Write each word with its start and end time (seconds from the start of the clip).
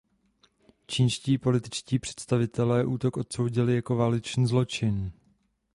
Čínští 0.87 1.37
političtí 1.37 1.99
představitelé 1.99 2.85
útok 2.85 3.17
odsoudili 3.17 3.75
jako 3.75 3.95
válečný 3.95 4.45
zločin. 4.47 5.11